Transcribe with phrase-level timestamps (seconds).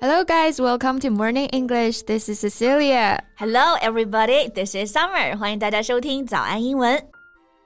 [0.00, 0.60] Hello, guys.
[0.60, 2.02] Welcome to Morning English.
[2.02, 3.20] This is Cecilia.
[3.38, 4.50] Hello, everybody.
[4.54, 5.36] This is Summer.
[5.38, 7.02] 欢迎大家收听早安英文。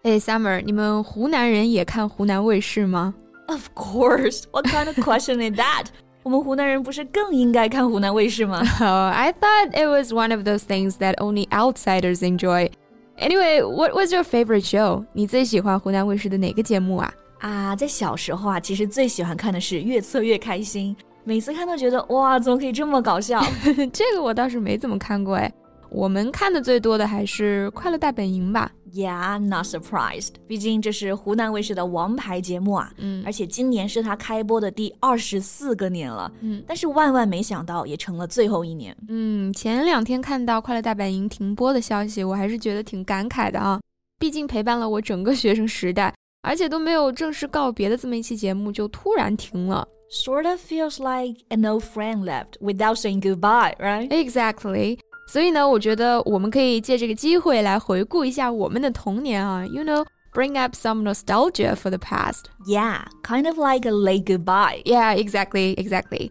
[0.03, 3.15] Hey, Summer，你们湖南人也看湖南卫视吗？
[3.49, 4.45] Of course.
[4.53, 5.87] What kind of question is that?
[6.23, 8.59] 我们湖南人不是更应该看湖南卫视吗？
[8.81, 12.71] Oh, I thought it was one of those things that only outsiders enjoy.
[13.19, 15.05] Anyway, what was your favorite show?
[15.13, 17.13] 你最喜欢湖南卫视的哪个节目啊？
[17.41, 20.95] 啊，在小时候啊，其实最喜欢看的是《越策越开心》。
[21.24, 23.42] 每次看都觉得哇，怎么可以这么搞笑？
[23.94, 25.52] 这个我倒是没怎么看过哎。
[25.90, 28.72] 我们看的最多的还是《快乐大本营》吧。
[28.92, 30.34] Yeah, not surprised。
[30.48, 32.92] 毕竟这是湖南卫视的王牌节目啊。
[32.98, 33.24] 嗯。
[33.26, 36.32] 而且今年是它开播的第二十四个年了。
[36.42, 36.64] 嗯。
[36.66, 38.96] 但是万万没想到，也成了最后一年。
[39.08, 39.54] 嗯。
[39.54, 43.80] 前两天看到《快乐大本营》停播的消息，我还是觉得挺感慨的啊。
[44.20, 46.12] 毕竟陪伴了我整个学生时代，
[46.42, 49.88] 而且都没有正式告别的这么一期节目，就突然停了。
[50.13, 54.09] sort of feels like an old friend left without saying goodbye, right?
[54.11, 54.99] Exactly.
[55.31, 62.45] 所以呢，我觉得我们可以借这个机会来回顾一下我们的童年啊，you know, bring up some nostalgia for the past.
[62.67, 64.83] Yeah, kind of like a late goodbye.
[64.85, 66.31] Yeah, exactly, exactly.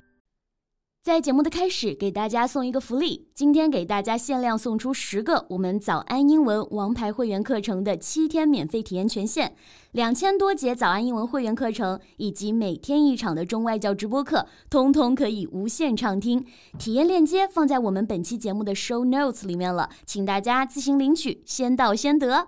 [1.04, 3.26] 在节目的开始，给大家送一个福利。
[3.34, 9.52] 今天给大家限量送出十个我们早安英文王牌会员课程的七天免费体验权限，
[9.90, 16.46] 两千多节早安英文会员课程以及每天一场的中外教直播课，通通可以无限畅听。
[16.78, 22.46] 体验链接放在我们本期节目的 show notes 里面了，请大家自行领取，先到先得。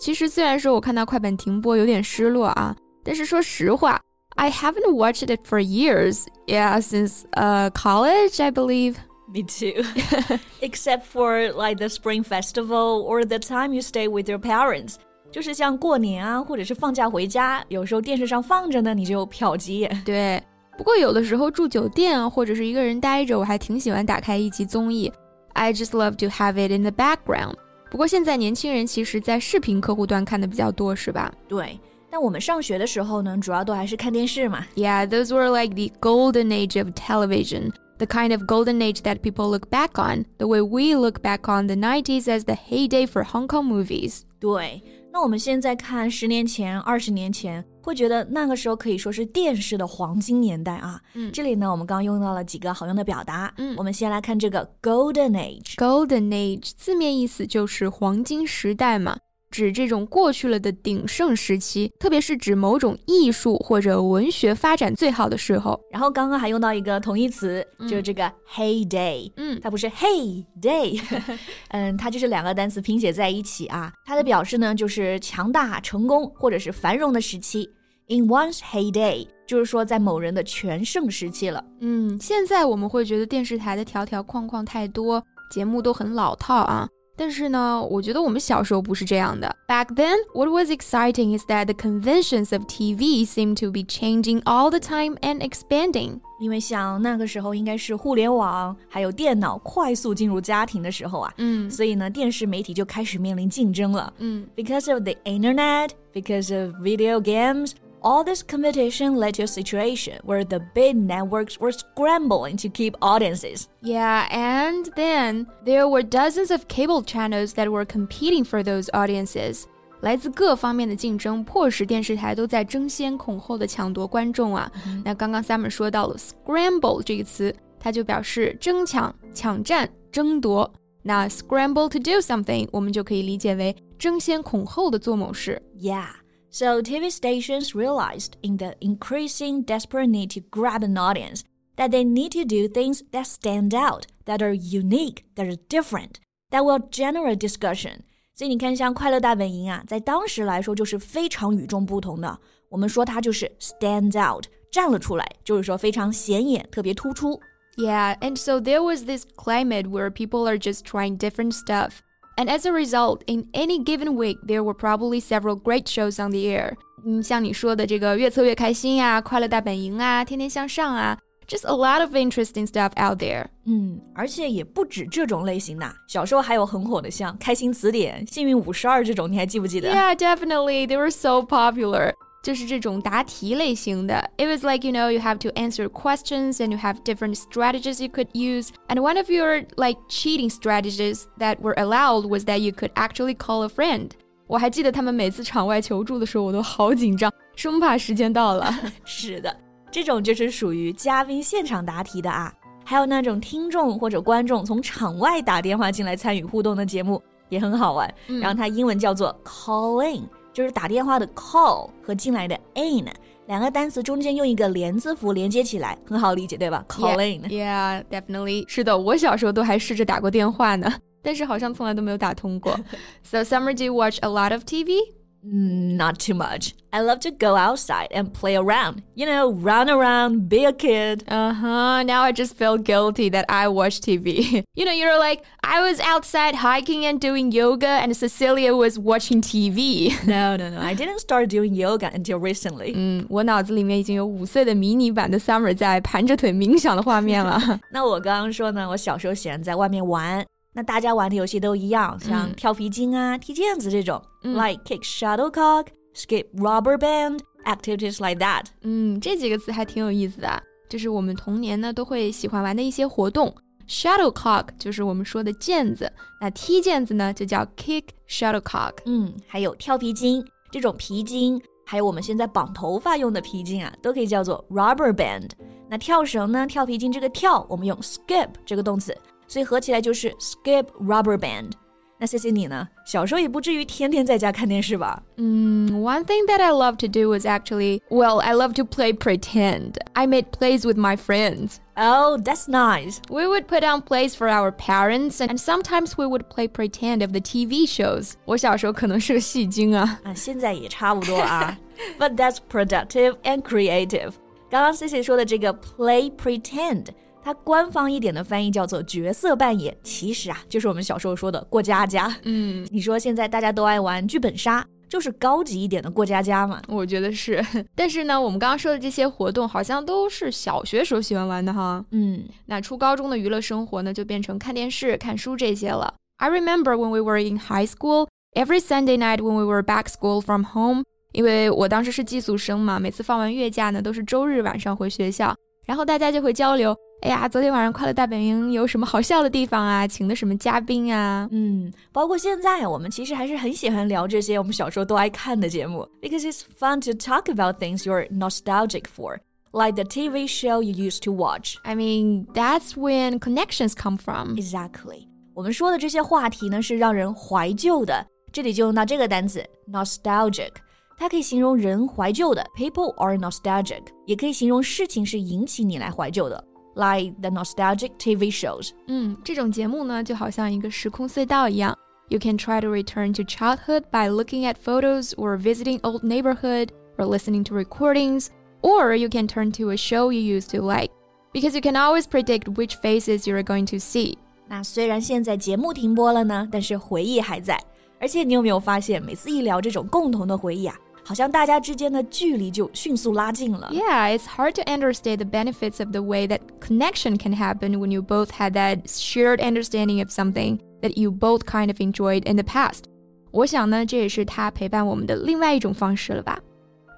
[0.00, 2.74] 其实虽然说我看到快本停播有点失落啊，
[3.04, 4.00] 但是说实话。
[4.37, 6.27] I haven't watched it for years.
[6.47, 8.97] Yeah, since uh, college, I believe.
[9.31, 9.83] Me too.
[10.61, 14.95] Except for like the Spring Festival or the time you stay with your parents.
[15.31, 20.01] 就是像过年啊，或者是放假回家，有时候电视上放着呢，你就瞟几眼。
[20.05, 20.41] 对，
[20.77, 25.11] 不过有的时候住酒店啊，或者是一个人待着，我还挺喜欢打开一集综艺。
[25.53, 27.55] I just love to have it in the background。
[27.89, 31.31] 不过现在年轻人其实，在视频客户端看的比较多，是吧？
[31.47, 31.79] 对。
[32.09, 34.65] 但我们上学的时候呢，主要都还是看电视嘛。
[34.75, 37.71] Yeah, those were like the golden age of television.
[37.97, 41.47] The kind of golden age that people look back on, the way we look back
[41.47, 44.21] on the 90s as the heyday for Hong Kong movies.
[44.39, 44.81] 对，
[45.11, 50.99] 那我们现在看十年前、二十年前，会觉得那个时候可以说是电视的黄金年代啊。
[51.13, 53.53] 嗯，这里呢，我们刚用到了几个好用的表达。
[53.57, 59.17] 嗯，我们先来看这个 golden age。golden age 字面意思就是黄金时代嘛。
[59.50, 65.80] 指这种过去了的鼎盛时期，特别是指某种艺术或者文学发展最好的时候。
[65.90, 69.30] 然后刚刚还用到一个同义词，就是这个 heyday。
[69.36, 71.00] 嗯，它不是 hey day，
[71.70, 73.92] 嗯，它就是两个单词拼写在一起啊。
[74.04, 77.68] 它的表示呢，就是强大、成功或者是繁荣的时期。
[78.10, 81.62] In one's heyday，就是说在某人的全盛时期了。
[81.80, 86.88] 嗯，现在我们会觉得电视台的条条框框太多，节目都很老套啊。
[87.17, 89.55] 但是呢，我觉得我们小时候不是这样的。
[89.67, 94.71] Back then, what was exciting is that the conventions of TV seemed to be changing all
[94.71, 96.19] the time and expanding.
[96.39, 107.73] 因为像那个时候应该是互联网还有电脑快速进入家庭的时候啊，嗯，所以呢，电视媒体就开始面临竞争了，嗯，because of the internet, because of video games.
[108.01, 112.95] All this competition led to a situation where the big networks were scrambling to keep
[112.99, 113.67] audiences.
[113.81, 119.63] Yeah, and then there were dozens of cable channels that were competing for those audiences.
[120.01, 124.69] 来自各方面的竞争，迫使电视台都在争先恐后的抢夺观众啊。
[124.85, 130.69] 嗯、那刚刚 Simon 说到了 “scramble” 这个词，它就表示争抢、抢占、争夺。
[131.03, 135.61] 那 “scramble to do something” 我们就可以理解为争先恐后的做某事。
[135.79, 136.07] Yeah.
[136.49, 141.41] So TV stations realized in the increasing desperate need to grab an audience
[141.77, 146.19] that they need to do things that stand out, that are unique, that are different,
[146.51, 148.01] that will generate discussion.
[148.35, 152.39] 所以你看，像《快乐大本营》啊，在当时来说就是非常与众不同的。
[152.69, 157.39] 我们说它就是 stand out，站了出来，就是说非常显眼，特别突出。
[157.77, 162.01] Yeah, and so there was this climate where people are just trying different stuff.
[162.37, 166.31] And as a result, in any given week, there were probably several great shows on
[166.31, 166.73] the air.
[167.05, 171.17] 嗯，像你说的这个越策越开心呀、快乐大本营啊、天天向上啊，
[171.47, 173.45] just a lot of interesting stuff out there.
[173.65, 179.93] 嗯，而且也不止这种类型的，小时候还有很火的像开心词典、幸运五十二这种，你还记不记得？
[179.93, 180.87] Yeah, definitely.
[180.87, 182.13] They were so popular.
[182.41, 184.29] 就是这种答题类型的。
[184.37, 188.09] It was like you know you have to answer questions and you have different strategies you
[188.09, 188.69] could use.
[188.87, 193.35] And one of your like cheating strategies that were allowed was that you could actually
[193.35, 194.09] call a friend.
[194.47, 198.73] 我还记得他们每次场外求助的时候，我都好紧张，生怕时间到了。
[199.05, 199.55] 是的，
[199.89, 202.53] 这种就是属于嘉宾现场答题的啊。
[202.85, 208.13] 还有那种听众或者观众从场外打电话进来参与互动的节目也很好玩。
[208.41, 213.06] 然后它英文叫做 call in， 就是打电话的 call 和进来的 in。
[213.46, 217.42] 两个单词中间用一个连字符连接起来，很好理解，对吧？Call in.
[217.48, 218.68] Yeah, definitely.
[218.68, 220.92] 是的，我小时候都还试着打过电话呢，
[221.22, 222.78] 但是好像从来都没有打通过。
[223.24, 224.98] So, Summer, do you watch a lot of TV?
[225.47, 226.73] Not too much.
[226.93, 229.03] I love to go outside and play around.
[229.13, 231.25] You know, run around, be a kid.
[231.27, 232.03] Uh huh.
[232.03, 234.63] Now I just feel guilty that I watch TV.
[234.73, 239.41] you know, you're like, I was outside hiking and doing yoga, and Cecilia was watching
[239.41, 240.15] TV.
[240.25, 240.79] no, no, no.
[240.79, 242.93] I didn't start doing yoga until recently.
[242.95, 247.81] 嗯，我脑子里面已经有五岁的迷你版的 Summer 在盘着腿冥想的画面了。
[247.91, 250.45] 那我刚刚说呢，我小时候喜欢在外面玩。
[250.78, 258.66] 那大家玩的游戏都一样，像跳皮筋啊、踢毽子这种，like kick shuttlecock, skip rubber band, activities like that。
[258.82, 263.52] 嗯，这几个词还挺有意思的，就是我们童年呢都会喜欢玩的一些活动。
[263.88, 268.92] Shuttlecock 就是我们说的毽子，那踢毽子呢就叫 kick shuttlecock。
[269.06, 270.40] 嗯，还有跳皮筋
[270.70, 275.50] 这种皮筋，还有我们现在绑头发用的皮筋啊，都可以叫做 rubber band。
[275.88, 279.12] 那跳绳呢，跳皮筋这个跳，我们用 skip 这个动词。
[279.47, 281.71] 所以合起来就是 skip rubber band。
[282.19, 282.87] 那 C C 你呢？
[283.05, 285.21] 小时候也不至于天天在家看电视吧？
[285.35, 289.95] 嗯，One thing that I love to do was actually, well, I love to play pretend.
[290.13, 291.77] I made plays with my friends.
[291.97, 293.17] Oh, that's nice.
[293.29, 297.33] We would put on plays for our parents, and sometimes we would play pretend of
[297.33, 298.35] the TV shows.
[298.45, 300.21] 我小时候可能是个戏精啊。
[300.23, 301.77] 啊，现在也差不多啊。
[302.17, 304.31] But that's productive and creative.
[304.69, 307.07] 刚刚 C C 说的这个 play pretend。
[307.42, 312.34] 它官方一点的翻译叫做角色扮演，其实啊，就是我们小时候说的过家家。
[312.42, 316.82] 嗯，你说现在大家都爱玩剧本杀，就是高级一点的过家家嘛？
[316.88, 317.64] 我觉得是。
[317.96, 322.04] 但是呢，我们刚刚说的这些活动，好像都是小学时候喜欢玩的哈。
[322.10, 326.12] 嗯，那初高中的娱乐生活呢，就变成看电视、看书这些了。
[326.36, 330.40] I remember when we were in high school, every Sunday night when we were back school
[330.40, 335.56] from home，因为我当时是寄宿生嘛，每次放完月假呢，都是周日晚上回学校，
[335.86, 336.94] 然后大家就会交流。
[337.20, 340.06] 哎呀，昨天晚上快乐大本营有什么好笑的地方啊？
[340.06, 341.48] 请的什么嘉宾啊？
[341.50, 349.38] 嗯，包括现在，我们其实还是很喜欢聊这些我们小时候都爱看的节目，because it's fun to talk about things you're nostalgic for,
[349.72, 351.74] like the TV show you used to watch.
[351.82, 354.54] I mean, that's when connections come from.
[354.54, 355.26] Exactly.
[355.54, 358.24] 我们说的这些话题呢，是让人怀旧的。
[358.52, 359.62] 这里就用到这个单词
[359.92, 360.70] nostalgic，
[361.18, 366.64] 它可以形容人怀旧的，people are nostalgic，也可以形容事情是引起你来怀旧的。
[366.97, 368.91] like the nostalgic TV shows.
[369.07, 371.97] 嗯，这种节目呢，就好像一个时空隧道一样。
[372.29, 377.25] You can try to return to childhood by looking at photos or visiting old neighborhood or
[377.25, 378.47] listening to recordings,
[378.81, 381.11] or you can turn to a show you used to like,
[381.51, 384.37] because you can always predict which faces you're going to see.
[384.67, 387.79] 那虽然现在节目停播了呢，但是回忆还在。
[388.19, 390.95] 而且你有没有发现，每次一聊这种共同的回忆啊，
[391.27, 393.89] 好像大家之间的距离就迅速拉近了。
[393.93, 398.21] Yeah, it's hard to understand the benefits of the way that connection can happen when you
[398.21, 402.63] both had that shared understanding of something that you both kind of enjoyed in the
[402.63, 403.03] past.
[403.51, 406.59] 我想呢，这也是他陪伴我们的另外一种方式了吧。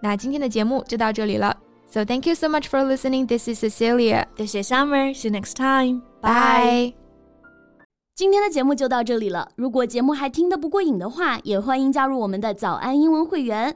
[0.01, 1.57] 那今天的节目就到这里了。
[1.87, 3.25] So thank you so much for listening.
[3.25, 4.25] This is Cecilia.
[4.35, 5.13] This is Summer.
[5.13, 6.01] See you next time.
[6.21, 6.93] Bye.
[8.15, 9.49] 今天的节目就到这里了。
[9.55, 13.75] 如果节目还听得不过瘾的话，也欢迎加入我们的早安英文会员。